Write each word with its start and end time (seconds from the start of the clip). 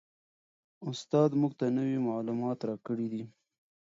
استاد 0.89 1.29
موږ 1.39 1.51
ته 1.59 1.65
نوي 1.77 1.97
معلومات 2.09 2.59
راکړي 2.69 3.07
دي. 3.13 3.23